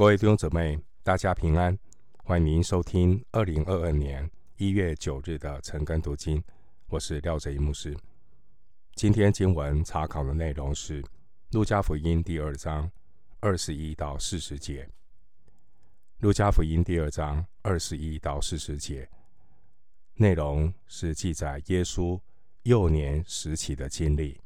[0.00, 1.78] 各位弟兄姊妹，大家平安，
[2.24, 6.42] 欢迎您收听二零二二年一月九日的晨更读经。
[6.88, 7.94] 我是廖哲一牧师。
[8.94, 11.02] 今天经文查考的内容是
[11.50, 12.90] 《路加福音》第二章
[13.40, 14.84] 二十一到四十节。
[16.20, 19.06] 《路加福音》第二章二十一到四十节
[20.14, 22.18] 内容是记载耶稣
[22.62, 24.40] 幼年时期的经历。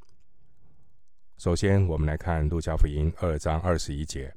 [1.38, 4.34] 首先，我们来看《路加福音》二章二十一节。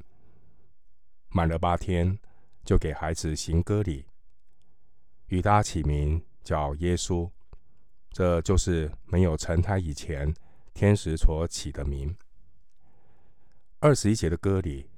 [1.29, 2.17] 满了八天，
[2.63, 4.05] 就给孩子行割礼，
[5.27, 7.29] 与他起名叫耶稣，
[8.11, 10.33] 这就是没有成胎以前
[10.73, 12.15] 天使所起的名。
[13.79, 14.89] 二十一节的割礼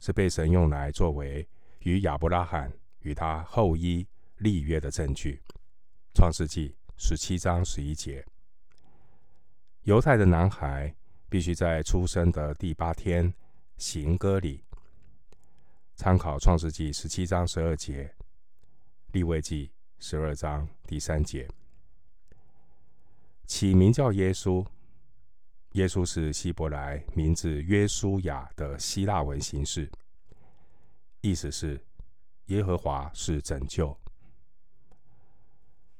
[0.00, 1.46] 是被神用来作为
[1.80, 4.06] 与亚伯拉罕与他后裔
[4.38, 5.42] 立约的证据。
[6.14, 8.24] 创世纪十七章十一节，
[9.82, 10.94] 犹太的男孩
[11.28, 13.34] 必须在出生的第八天
[13.76, 14.64] 行割礼。
[15.96, 18.12] 参考创世纪十七章十二节，
[19.12, 19.70] 利未记
[20.00, 21.48] 十二章第三节，
[23.46, 24.66] 起名叫耶稣。
[25.72, 29.90] 耶稣是希伯来名字约书亚的希腊文形式，
[31.20, 31.80] 意思是
[32.46, 33.96] 耶和华是拯救。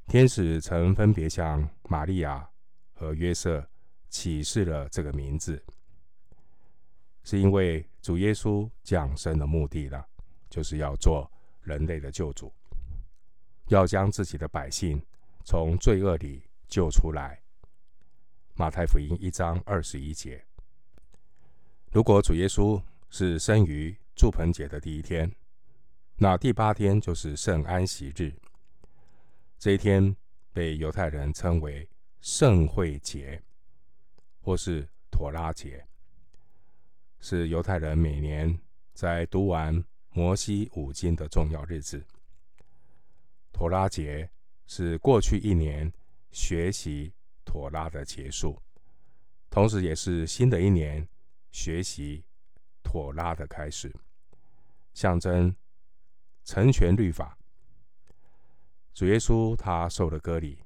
[0.06, 2.48] 天使曾分别向玛利亚
[2.92, 3.68] 和约瑟
[4.08, 5.64] 启示了这个名字。
[7.22, 10.04] 是因为主耶稣降生的目的呢，
[10.50, 12.52] 就是要做人类的救主，
[13.68, 15.02] 要将自己的百姓
[15.42, 17.40] 从罪恶里救出来。
[18.52, 20.44] 马太福音一章二十一节。
[21.92, 25.34] 如果主耶稣是生于祝棚节的第一天，
[26.16, 28.34] 那第八天就是圣安息日。
[29.58, 30.14] 这一天
[30.52, 31.88] 被犹太人称为
[32.20, 33.42] 圣会节，
[34.42, 35.86] 或是妥拉节。
[37.26, 38.60] 是犹太人每年
[38.92, 42.04] 在读完摩西五经的重要日子。
[43.50, 44.28] 妥拉节
[44.66, 45.90] 是过去一年
[46.32, 48.60] 学习妥拉的结束，
[49.48, 51.08] 同时也是新的一年
[51.50, 52.22] 学习
[52.82, 53.90] 妥拉的开始，
[54.92, 55.56] 象征
[56.44, 57.38] 成全律法。
[58.92, 60.58] 主耶稣他受了割礼，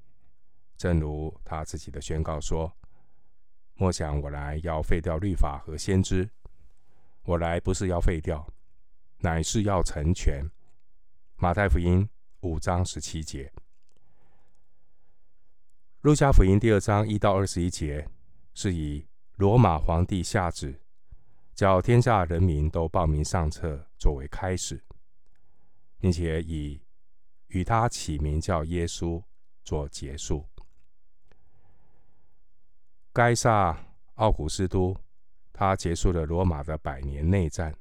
[0.77, 2.77] 正如他自己的宣告说
[3.79, 6.29] ：“莫想我来要废掉律法和先知。”
[7.29, 8.49] 我来不是要废掉，
[9.19, 10.43] 乃是要成全。
[11.37, 12.09] 马太福音
[12.41, 13.53] 五章十七节，
[16.01, 18.09] 路加福音第二章一到二十一节，
[18.55, 19.07] 是以
[19.37, 20.81] 罗马皇帝下旨，
[21.55, 24.83] 叫天下人民都报名上册作为开始，
[25.99, 26.81] 并且以
[27.49, 29.23] 与他起名叫耶稣
[29.63, 30.49] 做结束。
[33.13, 33.79] 该撒
[34.15, 34.99] 奥古斯都。
[35.59, 37.75] 他结束了罗马的百年内战，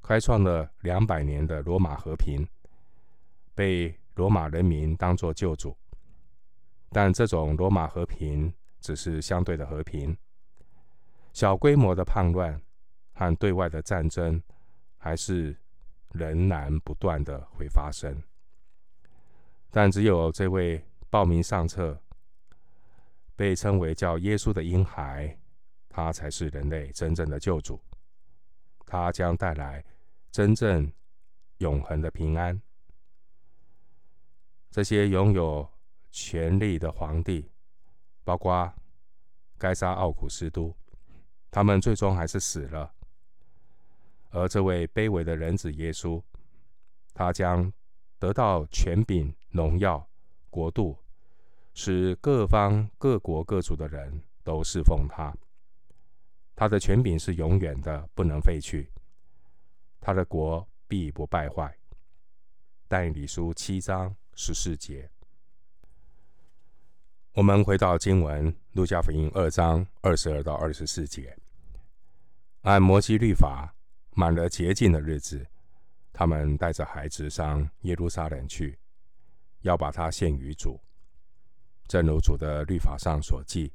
[0.00, 2.48] 开创了两百年的罗马和平，
[3.54, 5.76] 被罗马人民当作救主。
[6.88, 8.50] 但这种罗马和平
[8.80, 10.16] 只是相对的和平，
[11.34, 12.58] 小规模的叛乱
[13.12, 14.42] 和对外的战争
[14.96, 15.54] 还是
[16.12, 18.18] 仍然不断的会发生。
[19.70, 22.00] 但只有这位报名上册，
[23.36, 25.36] 被称为叫耶稣的婴孩。
[25.98, 27.82] 他才是人类真正的救主，
[28.86, 29.84] 他将带来
[30.30, 30.88] 真正
[31.56, 32.62] 永恒的平安。
[34.70, 35.68] 这些拥有
[36.12, 37.50] 权力的皇帝，
[38.22, 38.72] 包括
[39.58, 40.72] 该杀奥古斯都，
[41.50, 42.94] 他们最终还是死了。
[44.30, 46.22] 而这位卑微的人子耶稣，
[47.12, 47.72] 他将
[48.20, 50.08] 得到权柄、荣耀、
[50.48, 50.96] 国度，
[51.74, 55.36] 使各方各国各族的人都侍奉他。
[56.58, 58.90] 他的权柄是永远的，不能废去。
[60.00, 61.72] 他的国必不败坏。
[62.88, 65.08] 但以理书七章十四节。
[67.34, 71.38] 我们回到经文，路加福音二章二十二到二十四节。
[72.62, 73.72] 按摩西律法，
[74.10, 75.46] 满了洁净的日子，
[76.12, 78.76] 他们带着孩子上耶路撒冷去，
[79.60, 80.80] 要把他献于主。
[81.86, 83.72] 正如主的律法上所记，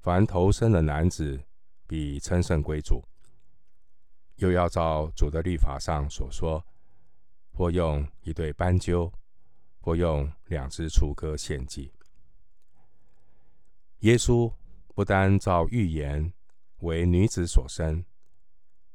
[0.00, 1.40] 凡头生的男子，
[1.86, 3.04] 必称圣归主，
[4.36, 6.64] 又要照主的律法上所说，
[7.52, 9.12] 或用一对斑鸠，
[9.80, 11.92] 或用两只雏鸽献祭。
[14.00, 14.52] 耶稣
[14.94, 16.32] 不单照预言
[16.80, 18.04] 为女子所生，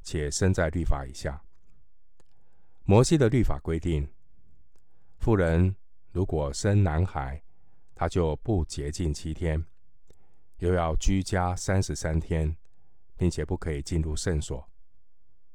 [0.04, 1.42] 且生在律法以下。
[2.84, 4.08] 摩西的律法规定，
[5.18, 5.76] 妇人
[6.12, 7.42] 如果生男孩，
[7.96, 9.66] 她就不洁净七天，
[10.58, 12.56] 又要居家三十三天。
[13.22, 14.68] 并且不可以进入圣所，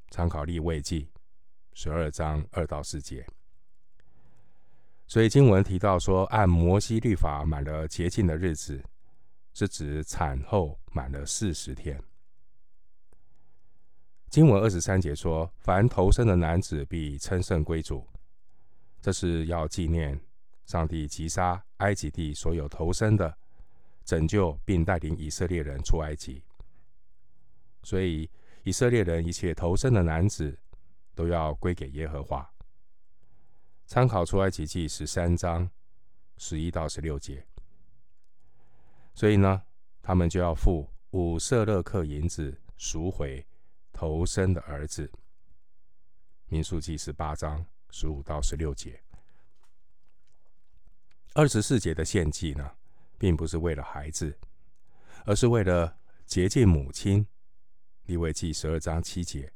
[0.09, 1.09] 参考利未记
[1.73, 3.27] 十二章二到四节。
[5.05, 8.81] 所以经文提到说，按摩西律法满了洁净的日子，
[9.53, 12.01] 是指产后满了四十天。
[14.29, 18.07] 经文二十三节说，凡投生的男子必称圣归主，
[19.01, 20.17] 这是要纪念
[20.65, 23.37] 上帝击杀埃及地所有投生的，
[24.05, 26.41] 拯救并带领以色列人出埃及。
[27.87, 28.29] 所以
[28.63, 30.59] 以色列人一切投生的男子
[31.15, 32.45] 都要归给耶和华。
[33.85, 35.71] 参考出埃及记十三章
[36.35, 37.47] 十一到十六节，
[39.13, 39.63] 所以呢，
[40.01, 43.47] 他们就要付五舍勒克银子赎回
[43.93, 45.09] 投生的儿子。
[46.47, 49.01] 民数记十八章十五到十六节，
[51.33, 52.69] 二十四节的献祭呢，
[53.17, 54.37] 并不是为了孩子，
[55.25, 57.25] 而是为了洁净母亲。
[58.07, 59.51] 利未记十二章七节，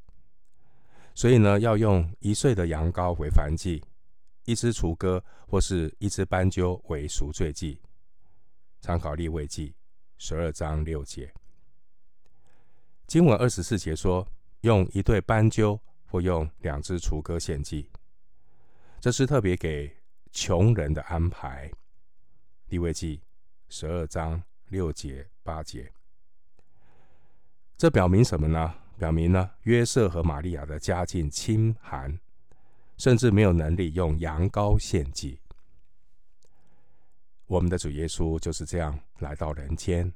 [1.15, 3.83] 所以呢，要用一岁的羊羔为燔祭。
[4.45, 7.79] 一只雏鸽或是一只斑鸠为赎罪祭，
[8.79, 9.75] 参考利未记
[10.17, 11.31] 十二章六节。
[13.05, 14.27] 经文二十四节说，
[14.61, 17.87] 用一对斑鸠或用两只雏鸽献祭，
[18.99, 19.95] 这是特别给
[20.31, 21.71] 穷人的安排。
[22.69, 23.21] 利未记
[23.69, 25.93] 十二章六节八节，
[27.81, 28.75] 这表明什么呢？
[28.99, 32.19] 表明呢，约瑟和玛利亚的家境清寒。
[32.95, 35.39] 甚至没有能力用羊羔献祭。
[37.47, 40.13] 我们的主耶稣就是这样来到人间，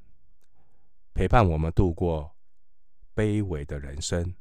[1.15, 2.35] 陪伴我们度过
[3.15, 4.35] 卑微的人生。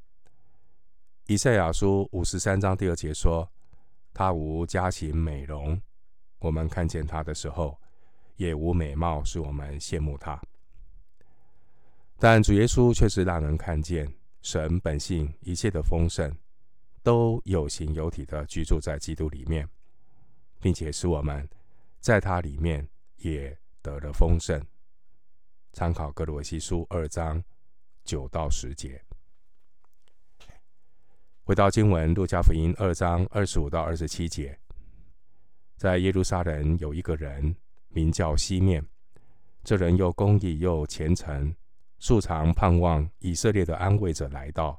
[1.27, 3.51] 以赛亚书五十三章第二节说
[4.13, 5.81] ：“他无家禽美容，
[6.41, 7.81] 我们看见他的时候，
[8.37, 10.39] 也无美貌，使我们羡慕他。”
[12.19, 14.13] 但主耶稣却是让人看见
[14.43, 16.35] 神本性一切的丰盛。
[17.03, 19.69] 都有形有体的居住在基督里面，
[20.59, 21.47] 并且使我们
[22.01, 24.59] 在他里面也得了丰盛。
[25.75, 27.45] 参考歌罗西书二章
[28.05, 28.99] 九到十节。
[31.43, 34.59] 回到经文，路加福音二章二十五到二十七节，
[35.77, 37.55] 在耶路撒冷有一个人
[37.89, 38.83] 名叫西面，
[39.63, 41.55] 这人又公义又虔诚，
[42.05, 44.79] 素常盼望以色列的安慰者来到。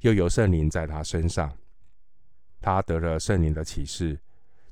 [0.00, 1.56] 又有圣灵在他身上，
[2.60, 4.18] 他得了圣灵的启示，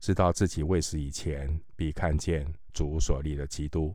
[0.01, 3.95] 知道自己未死以前必看见主所立的基督。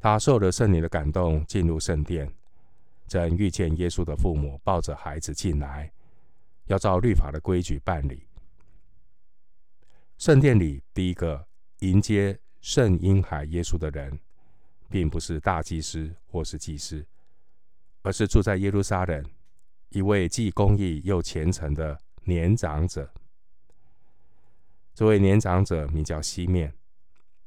[0.00, 2.28] 他受了圣灵的感动，进入圣殿，
[3.06, 5.92] 正遇见耶稣的父母抱着孩子进来，
[6.64, 8.26] 要照律法的规矩办理。
[10.18, 11.46] 圣殿里第一个
[11.78, 14.18] 迎接圣婴孩耶稣的人，
[14.90, 17.06] 并不是大祭司或是祭司，
[18.02, 19.24] 而是住在耶路撒冷。
[19.90, 23.10] 一位既公义又虔诚的年长者，
[24.94, 26.74] 这位年长者名叫西面，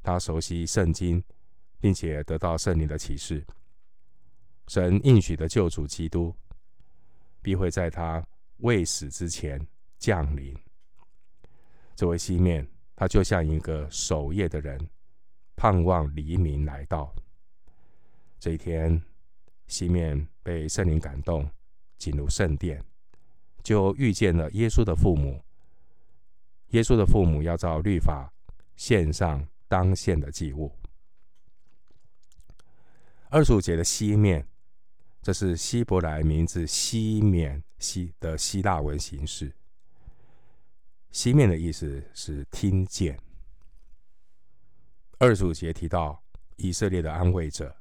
[0.02, 1.24] 他熟悉圣经，
[1.80, 3.46] 并且得到圣灵的启示。
[4.68, 6.34] 神应许的救主基督
[7.42, 8.26] 必会在他
[8.60, 9.60] 未死之前
[10.00, 10.58] 降临。
[11.96, 14.90] 这位西面，他就像一个守夜的人，
[15.56, 17.14] 盼望黎明来到。
[18.44, 19.02] 这一天，
[19.68, 21.50] 西面被圣灵感动。
[21.98, 22.84] 进入圣殿，
[23.64, 25.42] 就遇见了耶稣的父母。
[26.72, 28.34] 耶稣的父母要照律法
[28.76, 30.76] 献上当献的祭物。
[33.30, 34.46] 二十五节的西面，
[35.22, 39.54] 这是希伯来名字西面西的希腊文形式。
[41.10, 43.18] 西面的意思是听见。
[45.20, 46.22] 二十五节提到
[46.58, 47.74] 以色列的安慰者，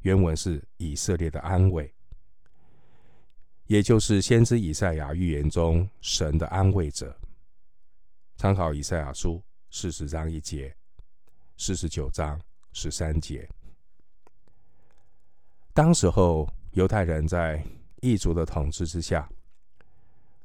[0.00, 1.92] 原文是以色列的安慰。
[3.66, 7.16] 也就是先知以赛亚预言中神的安慰者。
[8.36, 9.40] 参考以赛亚书
[9.70, 10.74] 四十章一节、
[11.56, 12.40] 四十九章
[12.72, 13.48] 十三节。
[15.72, 17.64] 当时候，犹太人在
[18.00, 19.30] 异族的统治之下，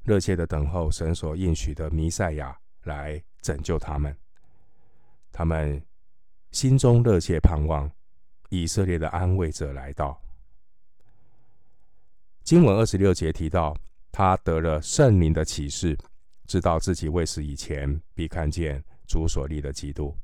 [0.03, 4.15] 热切的等候神所应许的弥赛亚来拯救他们。
[5.31, 5.83] 他们
[6.51, 7.89] 心中热切盼望
[8.49, 10.21] 以色列的安慰者来到。
[12.43, 13.75] 经文二十六节提到，
[14.11, 15.97] 他得了圣灵的启示，
[16.45, 20.15] 知道自己未死以前必看见主所立的基督。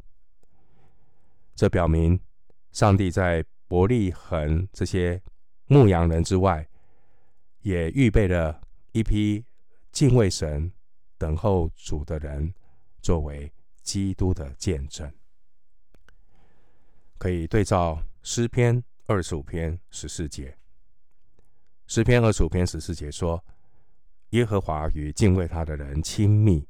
[1.56, 2.20] 这表明，
[2.72, 5.22] 上帝在伯利恒这些
[5.66, 6.68] 牧羊人之外，
[7.62, 8.62] 也预备了
[8.92, 9.44] 一批
[9.92, 10.72] 敬畏神、
[11.18, 12.54] 等候主的人，
[13.01, 13.51] 作为
[13.82, 15.12] 基督的见证。
[17.18, 20.56] 可以对照诗篇二十五篇十四节。
[21.88, 23.44] 诗篇二十五篇十四节说
[24.30, 26.68] ：“耶和华与敬畏他的人亲密，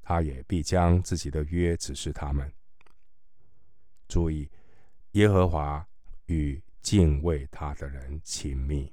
[0.00, 2.52] 他也必将自己的约指示他们。”
[4.06, 4.48] 注意，
[5.12, 5.84] 耶和华
[6.26, 8.92] 与敬畏他的人亲密。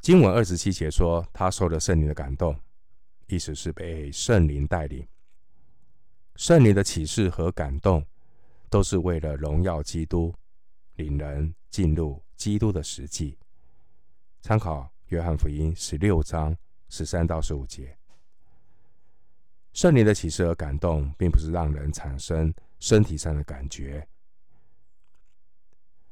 [0.00, 2.58] 经文二十七节说：“他受了圣灵的感动。”
[3.28, 5.06] 意思是被圣灵带领。
[6.36, 8.04] 圣灵的启示和感动，
[8.70, 10.32] 都是为了荣耀基督，
[10.94, 13.36] 领人进入基督的实际。
[14.40, 16.56] 参考约翰福音十六章
[16.88, 17.94] 十三到十五节。
[19.72, 24.06] 圣灵的启示和感动，并不是让人产生身体上的感觉。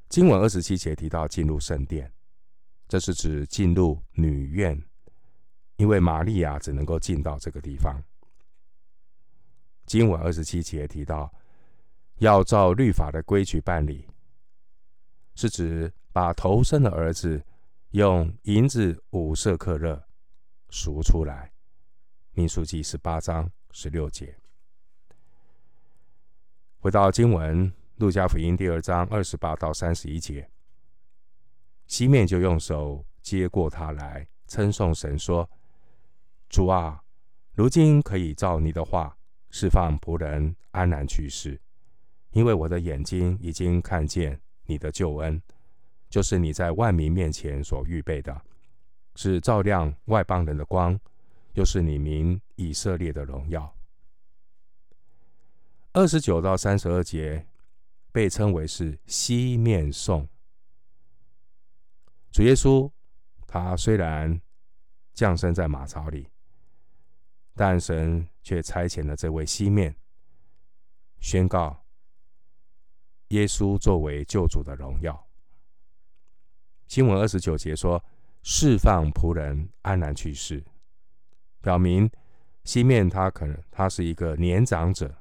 [0.09, 2.13] 经文二十七节提到进入圣殿，
[2.89, 4.83] 这是指进入女院，
[5.77, 8.03] 因为玛利亚只能够进到这个地方。
[9.87, 11.33] 经文二十七节提到
[12.19, 14.09] 要照律法的规矩办理，
[15.35, 17.45] 是指把头生的儿子
[17.91, 20.05] 用银子五舍克勒
[20.69, 21.53] 赎出来。
[22.33, 24.37] 民数记十八章十六节。
[26.81, 30.49] 回到经文，路加福音第二章二十八到三十一节，
[31.87, 35.49] 西面就用手接过他来，称颂神说
[36.49, 37.03] ：“主啊，
[37.55, 39.17] 如今可以照你的话，
[39.51, 41.61] 释放仆人安然去世，
[42.31, 45.41] 因为我的眼睛已经看见你的救恩，
[46.09, 48.43] 就是你在万民面前所预备的，
[49.15, 50.99] 是照亮外邦人的光。”
[51.55, 53.75] 又是你民以色列的荣耀。
[55.93, 57.45] 二十九到三十二节
[58.13, 60.29] 被称为是西面颂。
[62.31, 62.89] 主耶稣
[63.45, 64.41] 他虽然
[65.15, 66.29] 降生在马槽里，
[67.57, 69.97] 但神却差遣了这位西面，
[71.19, 71.83] 宣告
[73.29, 75.27] 耶稣作为救主的荣耀。
[76.87, 78.03] 经文二十九节说
[78.43, 80.65] ：“释放仆人安然去世。”
[81.61, 82.11] 表明
[82.65, 85.15] 西面他可能他是一个年长者，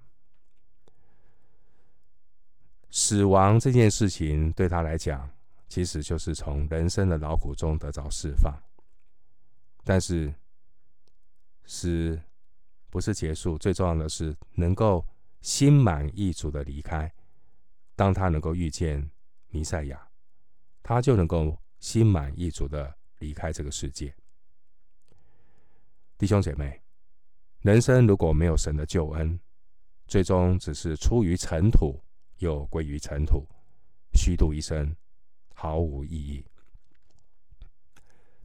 [2.90, 5.30] 死亡这件事情对他来讲，
[5.68, 8.54] 其实就是从人生的劳苦中得到释放。
[9.84, 10.34] 但是
[11.66, 12.22] 死
[12.90, 15.06] 不是结束，最重要的是能够
[15.42, 17.12] 心满意足的离开。
[17.98, 19.10] 当他能够遇见
[19.48, 20.08] 弥赛亚，
[20.84, 24.16] 他就能够心满意足的离开这个世界。
[26.16, 26.80] 弟兄姐妹，
[27.62, 29.40] 人生如果没有神的救恩，
[30.06, 32.00] 最终只是出于尘土，
[32.38, 33.48] 又归于尘土，
[34.14, 34.96] 虚度一生，
[35.56, 36.46] 毫无意义。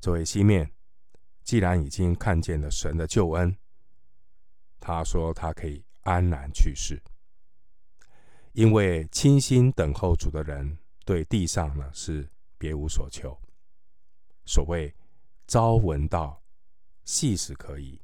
[0.01, 0.73] 作为西面，
[1.45, 3.55] 既然已经看见了神的救恩，
[4.81, 6.99] 他说他可以安然去世，
[8.53, 13.39] 因为倾心等候主的人，对地上呢是别无所求。
[14.45, 14.95] 所谓
[15.47, 16.39] 朝闻道。
[17.05, 18.01] 夕死可矣。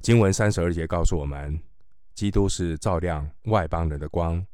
[0.00, 1.62] 经文三十二节告诉我们，
[2.14, 4.44] 基督是照亮外邦人的光，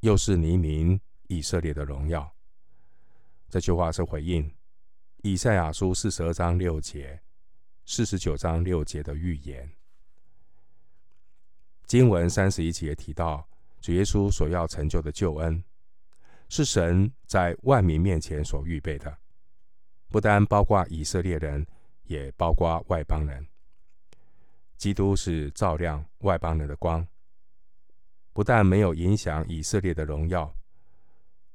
[0.00, 2.34] 又是黎民以色列的荣耀。
[3.50, 4.50] 这句话是回应
[5.18, 7.20] 以赛亚书四十二章六节、
[7.84, 9.70] 四十九章六节的预言。
[11.86, 13.46] 经文三十一节提到，
[13.80, 15.62] 主耶稣所要成就的救恩，
[16.48, 19.18] 是神在万民面前所预备的。
[20.08, 21.66] 不单包括以色列人，
[22.04, 23.46] 也包括外邦人。
[24.76, 27.06] 基督是照亮外邦人的光，
[28.32, 30.52] 不但没有影响以色列的荣耀，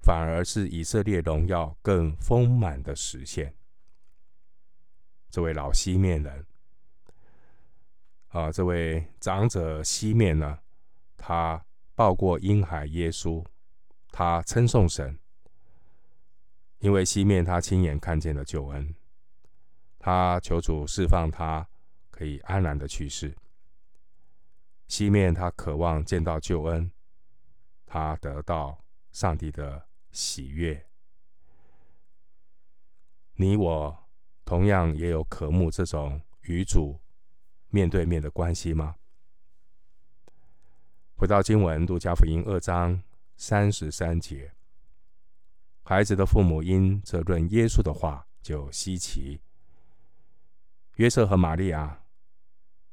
[0.01, 3.53] 反而是以色列荣耀更丰满的实现。
[5.29, 6.45] 这位老西面人，
[8.29, 10.59] 啊，这位长者西面呢，
[11.17, 13.43] 他抱过婴孩耶稣，
[14.11, 15.19] 他称颂神。
[16.79, 18.95] 因为西面他亲眼看见了救恩，
[19.97, 21.67] 他求主释放他，
[22.09, 23.35] 可以安然的去世。
[24.87, 26.91] 西面他渴望见到救恩，
[27.85, 30.85] 他得到上帝的喜悦。
[33.33, 34.09] 你我
[34.45, 36.99] 同样也有渴慕这种与主
[37.69, 38.95] 面对面的关系吗？
[41.15, 43.01] 回到经文，路加福音二章
[43.35, 44.53] 三十三节。
[45.83, 49.41] 孩子的父母因这论耶稣的话就稀奇，
[50.95, 52.03] 约瑟和玛利亚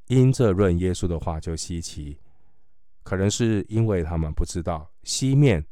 [0.06, 2.18] 因这论耶稣的话就稀奇，
[3.02, 5.64] 可能是因为他们不知道西面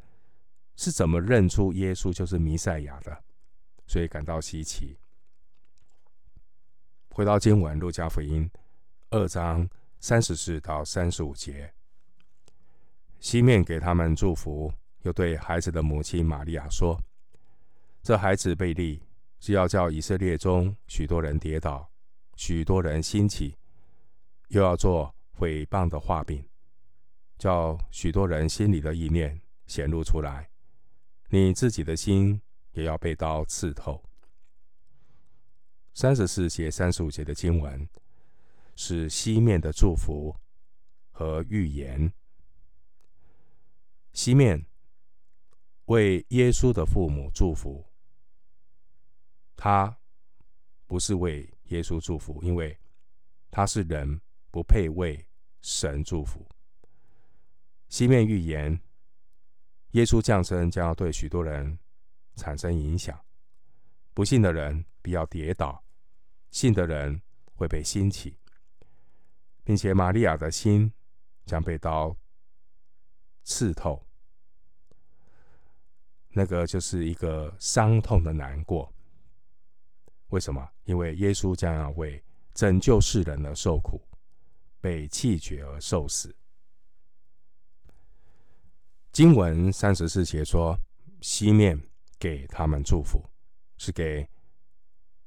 [0.77, 3.25] 是怎么认出耶稣就是弥赛亚的，
[3.87, 4.99] 所以感到稀奇。
[7.11, 8.51] 回到经文，路加福音
[9.15, 9.69] 二章
[10.01, 11.73] 三十四到三十五节，
[13.21, 17.01] 西面给他们祝福，又对孩子的母亲玛利亚说。
[18.03, 19.01] 这孩子被立，
[19.39, 21.89] 是要叫以色列中许多人跌倒，
[22.35, 23.57] 许多人兴起，
[24.49, 26.45] 又要做毁谤的画饼，
[27.39, 30.51] 叫许多人心里的意念显露出来。
[31.29, 32.43] 你自己的心
[32.73, 34.03] 也要被刀刺透。
[35.95, 37.89] 三十四节、三十五节的经文
[38.77, 40.35] 是西面的祝福
[41.11, 42.13] 和预言。
[44.13, 44.65] 西面
[45.87, 47.85] 为耶稣的父母祝福。
[49.57, 49.97] 他
[50.87, 52.77] 不是为耶稣祝福，因为
[53.51, 55.25] 他是人，不配为
[55.63, 56.47] 神祝福。
[57.89, 58.79] 西面预言，
[59.93, 61.79] 耶稣降生将要对许多人
[62.37, 63.19] 产生影响，
[64.13, 65.83] 不信的人必要跌倒，
[66.51, 67.23] 信的人
[67.55, 68.37] 会被兴起，
[69.65, 70.93] 并且玛利亚的心
[71.47, 72.15] 将被刀
[73.43, 74.07] 刺透，
[76.29, 78.93] 那个就是一个伤痛的难过。
[80.29, 80.69] 为什么？
[80.85, 84.01] 因为耶稣将要为拯救世人而受苦，
[84.81, 86.35] 被弃绝而受死。
[89.13, 90.77] 经文三十四节说
[91.23, 91.81] ：“西面
[92.19, 93.25] 给他们祝福，
[93.79, 94.29] 是给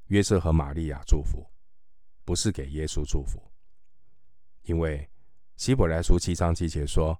[0.07, 1.49] 约瑟和玛利亚祝福，
[2.25, 3.41] 不是给耶稣祝福。
[4.67, 5.07] 因为
[5.55, 7.17] 希伯来书七章七节说，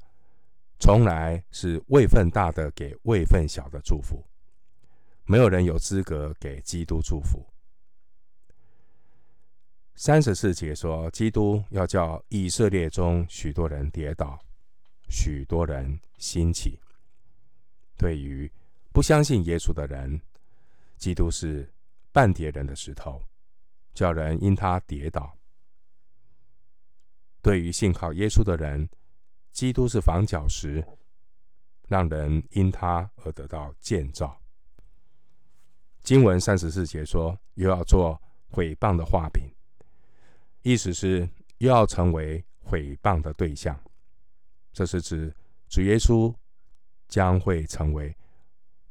[0.79, 4.23] 从来是位份大的给位份小的祝福，
[5.25, 7.45] 没有人有资格给基督祝福。”
[9.95, 14.39] 三十四节说，基督要叫以色列中许多人跌倒，
[15.09, 16.79] 许多人兴起。
[17.97, 18.51] 对于
[18.91, 20.21] 不相信耶稣的人，
[20.97, 21.67] 基督是
[22.11, 23.23] 半跌人的石头，
[23.95, 25.35] 叫人因他跌倒；
[27.47, 28.89] 对于信靠耶稣的人，
[29.53, 30.85] 基督是房角石，
[31.87, 34.37] 让人因他而得到建造。
[36.03, 39.49] 经文三十四节说，又要做毁谤的画饼。
[40.61, 41.25] 意思是
[41.59, 43.81] 又要成为毁谤的对象，
[44.73, 45.33] 这是指
[45.69, 46.35] 主耶稣
[47.07, 48.13] 将会成为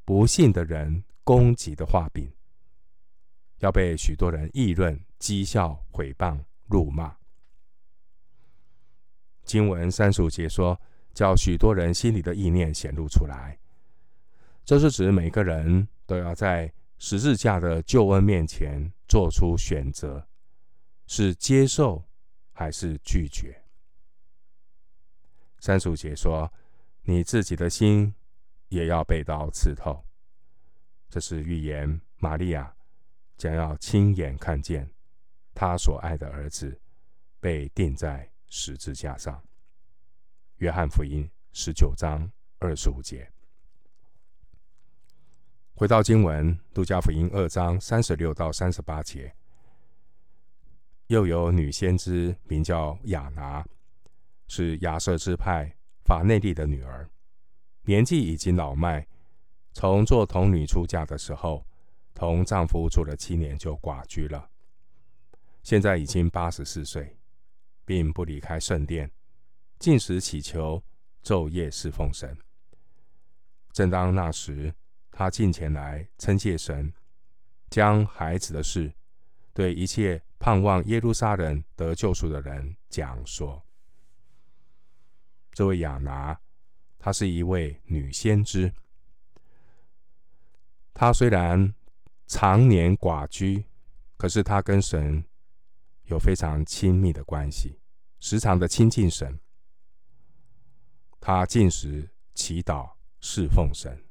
[0.06, 2.26] 不信的人攻击的画饼，
[3.58, 7.14] 要被许多人议论、讥笑、毁谤、辱骂。
[9.46, 10.78] 经文三十五节说，
[11.14, 13.58] 叫许多人心里的意念显露出来，
[14.64, 20.26] 这是指每个人都要在十字架的救恩面前做出选择。
[21.08, 22.02] 是接受
[22.52, 23.62] 还是拒绝？
[25.60, 26.52] 三十五节说
[27.06, 28.12] ：“你自己的心
[28.70, 30.04] 也要被刀刺透。”
[31.08, 32.74] 这是预言玛利亚
[33.38, 34.90] 将要亲眼看见
[35.54, 36.80] 他所爱的儿子
[37.38, 39.42] 被钉在十字架上。
[40.56, 43.30] 约翰福音十九章二十五节。
[45.74, 49.34] 回到经文，路加福音二章三十六到三十八节。
[51.08, 53.64] 又有女先知名叫亚拿，
[54.48, 57.08] 是亚设支派法内利的女儿，
[57.82, 59.06] 年纪已经老迈，
[59.72, 61.64] 从做童女出嫁的时候，
[62.14, 64.50] 同丈夫住了七年就寡居了。
[65.62, 67.16] 现在已经八十四岁，
[67.86, 69.10] 并不离开圣殿，
[69.78, 70.84] 禁食祈求，
[71.24, 72.36] 昼夜侍奉神。
[73.72, 74.74] 正当那时，
[75.10, 76.92] 他进前来称谢神，
[77.70, 78.92] 将孩子的事
[79.54, 80.22] 对一切。
[80.38, 83.64] 盼望耶路撒冷得救赎的人讲说
[85.50, 86.38] ：“这位亚拿，
[86.98, 88.70] 她是一位女先知。
[90.92, 91.74] 她虽然
[92.26, 93.64] 常年寡居，
[94.18, 95.24] 可是她跟神
[96.06, 97.78] 有非常亲密的关系，
[98.20, 99.38] 时常的亲近神。
[101.20, 102.90] 他进食、祈祷、
[103.20, 104.04] 侍奉神。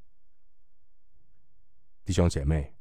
[2.06, 2.72] 弟兄姐妹。”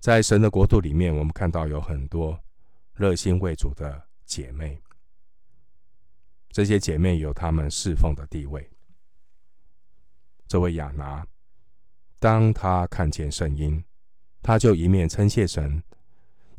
[0.00, 2.42] 在神的国度里面，我们看到有很多
[2.94, 4.80] 热心为主的姐妹。
[6.48, 8.70] 这些姐妹有她们侍奉的地位。
[10.48, 11.26] 这位亚拿，
[12.18, 13.84] 当她看见圣婴，
[14.40, 15.82] 她就一面称谢神，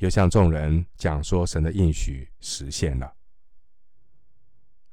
[0.02, 3.14] 又向众人讲说神的应许实现了。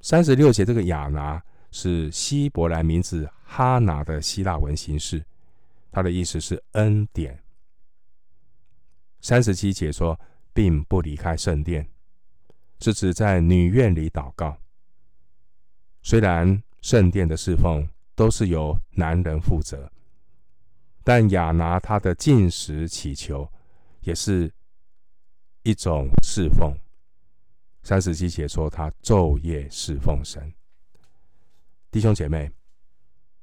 [0.02, 5.24] 三十六节，这个亚拿是希伯来名字哈拿的希腊文形式，
[5.90, 7.42] 它的意思是恩典。
[9.22, 10.20] 三十七节说，
[10.52, 11.88] 并不离开圣殿，
[12.78, 14.58] 是指在女院里祷告。
[16.02, 19.90] 虽然圣殿的侍奉都是由男人负责，
[21.02, 23.50] 但亚拿他的进食祈求
[24.02, 24.52] 也是
[25.68, 26.74] 一种侍奉。
[27.82, 30.50] 三十七节说，他昼夜侍奉神。
[31.90, 32.50] 弟兄姐妹，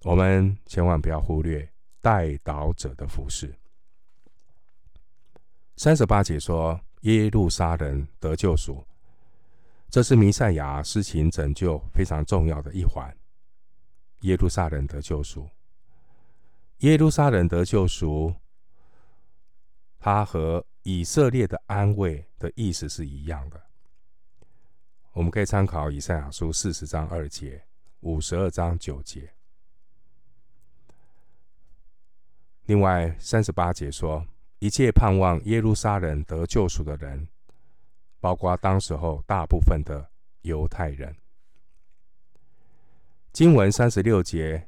[0.02, 3.54] 我们千万不要忽略代祷者的服侍。
[5.78, 8.84] 三十八节说，耶路撒冷得救赎，
[9.92, 13.16] 这是弥赛亚施行拯救非常重要的一环。
[14.22, 15.48] 耶路撒冷得救赎，
[16.80, 18.34] 耶路撒冷得救赎，
[20.06, 23.60] 它和以色列的安慰的意思是一样的。
[25.14, 27.66] 我们可以参考以赛亚书四十章二节、
[28.02, 29.34] 五十二章九节。
[32.68, 34.24] 另外，三十八节说，
[34.60, 37.28] 一切盼望耶路撒冷得救赎的人，
[38.20, 40.12] 包括当时候大部分的
[40.44, 41.18] 犹太人。
[43.34, 44.68] 经文三十六节，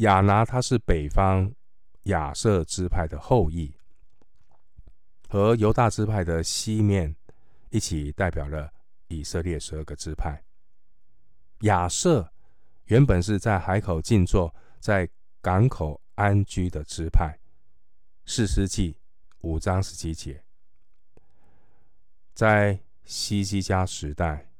[0.00, 1.50] 亚拿他是北方
[2.08, 3.74] 亚设支派的后裔，
[5.28, 7.16] 和犹大支派的西面。
[7.70, 8.72] 一起代表了
[9.08, 10.42] 以色列十二个支派。
[11.64, 12.32] 亚设
[12.86, 15.06] 原本是在海口静坐、在
[15.42, 17.38] 港口安居的支派。
[18.24, 18.96] 四世纪
[19.40, 20.42] 五章十七节，
[22.32, 24.50] 在希西家时代，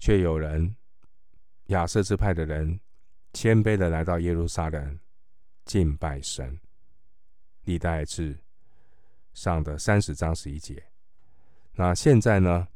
[0.00, 0.74] 却有人
[1.66, 2.80] 亚设支派的人
[3.32, 4.98] 谦卑的来到耶路撒冷
[5.70, 6.58] 敬拜神。
[7.62, 8.36] 历代志
[9.34, 10.82] 上的三十章十一节。
[11.74, 12.66] 那现在呢？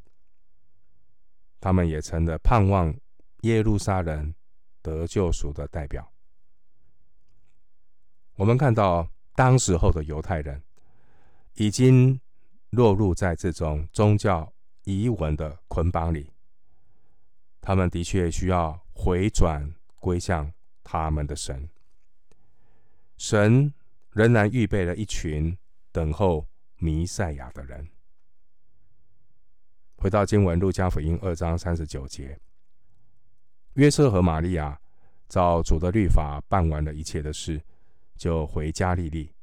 [1.59, 2.95] 他们也成了盼望
[3.41, 4.33] 耶路撒冷
[4.81, 6.09] 得救赎的代表。
[8.35, 10.63] 我们看到当时候的犹太人
[11.55, 12.17] 已经
[12.69, 14.53] 落入在这种宗教
[14.85, 16.31] 遗文的捆绑里，
[17.59, 20.49] 他们的确需要回转归向
[20.81, 21.69] 他们的神。
[23.17, 23.73] 神
[24.11, 25.57] 仍然预备了一群
[25.91, 26.47] 等候
[26.77, 27.87] 弥赛亚的人。
[29.95, 32.39] 回到经文，路加福音二章三十九节，
[33.73, 34.79] 约瑟和玛利亚
[35.27, 37.61] 照主的律法办完了一切的事，
[38.15, 39.33] 就回加利利，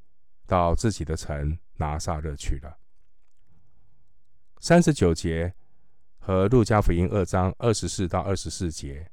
[0.47, 2.79] 到自己的城拿撒勒去了。
[4.61, 5.53] 三十九节
[6.19, 9.11] 和路加福音二章二十四到二十四节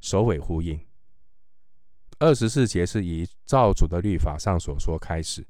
[0.00, 0.80] 首尾呼应。
[2.22, 5.44] 二十四节是以造主的律法上所说开始，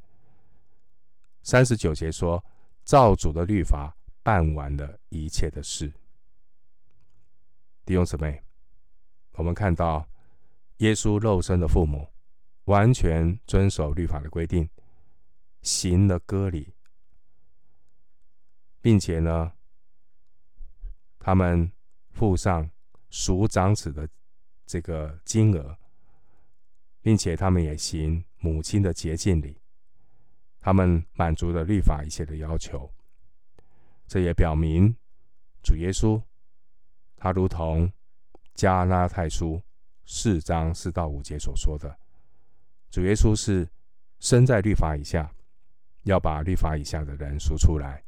[1.42, 2.42] 三十九节说
[2.82, 3.94] 造主的律法。
[4.24, 5.92] 办完了一切的事，
[7.84, 8.40] 弟兄姊妹，
[9.32, 10.06] 我们看到
[10.76, 12.08] 耶稣肉身的父母
[12.66, 14.70] 完全遵守律法的规定，
[15.62, 16.72] 行了割礼，
[18.80, 19.54] 并且呢，
[21.18, 21.72] 他们
[22.12, 22.70] 付上
[23.10, 24.08] 赎长子的
[24.64, 25.76] 这个金额，
[27.02, 29.60] 并且他们也行母亲的洁净礼，
[30.60, 32.90] 他们满足了律法一切的要求。
[34.06, 34.96] 这也表明，
[35.62, 36.22] 主耶稣，
[37.16, 37.92] 他如同
[38.54, 39.60] 加拉太书
[40.04, 41.98] 四章四到五节所说的，
[42.90, 43.68] 主耶稣是
[44.20, 45.34] 身在律法以下，
[46.02, 48.04] 要把律法以下的人赎出来，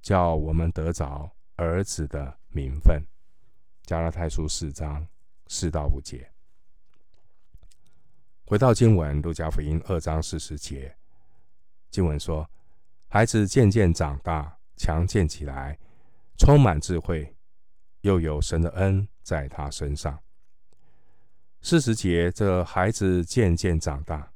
[0.00, 3.02] 叫我们得着儿子的名分。
[3.84, 5.04] 加拉太书四章
[5.48, 6.30] 四到五节。
[8.52, 10.94] 回到经文，路加福音二章四十节，
[11.88, 12.46] 经文说，
[13.08, 14.58] 孩子渐渐长大。
[14.76, 15.78] 强健起来，
[16.36, 17.34] 充满智慧，
[18.02, 20.18] 又有神的恩在他身上。
[21.62, 24.30] 四十节，这孩子渐渐长大，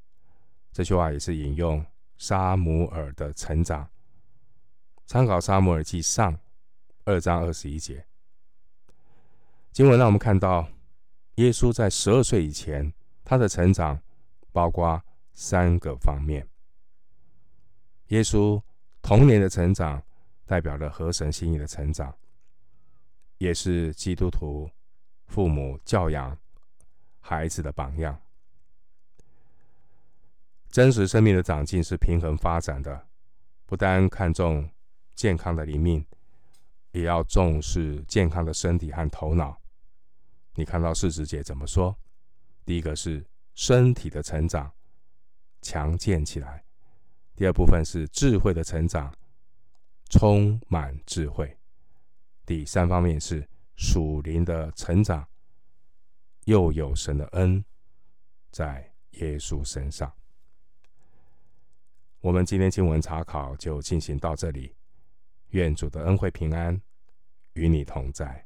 [0.72, 1.84] 这句话也是引用
[2.16, 3.86] 沙姆尔的成长，
[5.04, 6.38] 参考沙姆尔记上
[7.04, 8.06] 二章二十一节。
[9.72, 10.66] 经文让我们看到，
[11.34, 12.90] 耶稣在十二岁以前，
[13.22, 14.00] 他的成长
[14.56, 16.48] 包括三个方面。
[18.06, 18.62] 耶稣
[19.02, 20.02] 童年的成长。
[20.48, 22.16] 代表了合神心意的成长，
[23.38, 24.70] 也是基督徒
[25.26, 26.38] 父母教养
[27.18, 28.16] 孩子的榜样。
[30.70, 33.08] 真实生命的长进是平衡发展的，
[33.66, 34.70] 不单看重
[35.16, 36.06] 健康的灵命，
[36.92, 39.60] 也要重视健康的身体和头脑。
[40.54, 41.98] 你看到四十节怎么说？
[42.64, 44.72] 第一个是身体的成长，
[45.60, 46.62] 强健起来；
[47.34, 49.12] 第二部分是智慧的成长。
[50.08, 51.58] 充满智慧。
[52.46, 55.26] 第三方面是属灵的成长，
[56.44, 57.64] 又有神的恩
[58.52, 60.12] 在耶稣身上。
[62.20, 64.76] 我们今天经文查考就进行到这里。
[65.48, 66.80] 愿主的恩惠平安
[67.54, 68.45] 与你同在。